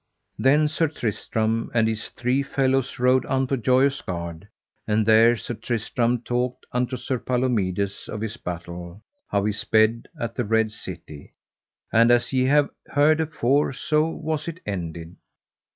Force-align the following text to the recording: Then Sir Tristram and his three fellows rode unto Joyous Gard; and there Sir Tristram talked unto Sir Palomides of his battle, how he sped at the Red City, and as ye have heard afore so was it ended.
Then 0.39 0.67
Sir 0.67 0.87
Tristram 0.87 1.69
and 1.75 1.87
his 1.87 2.09
three 2.09 2.41
fellows 2.41 2.97
rode 2.97 3.23
unto 3.27 3.55
Joyous 3.55 4.01
Gard; 4.01 4.47
and 4.87 5.05
there 5.05 5.35
Sir 5.35 5.53
Tristram 5.53 6.23
talked 6.23 6.65
unto 6.71 6.97
Sir 6.97 7.19
Palomides 7.19 8.09
of 8.09 8.21
his 8.21 8.35
battle, 8.35 9.03
how 9.27 9.45
he 9.45 9.51
sped 9.51 10.07
at 10.19 10.33
the 10.33 10.43
Red 10.43 10.71
City, 10.71 11.35
and 11.93 12.09
as 12.09 12.33
ye 12.33 12.45
have 12.45 12.71
heard 12.87 13.21
afore 13.21 13.73
so 13.73 14.07
was 14.09 14.47
it 14.47 14.59
ended. 14.65 15.17